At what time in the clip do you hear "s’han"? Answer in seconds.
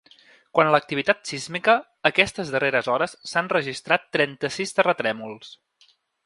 3.33-3.51